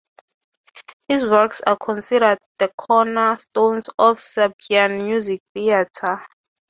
[1.09, 6.17] His works are considered the corner stones of Serbian music theatre.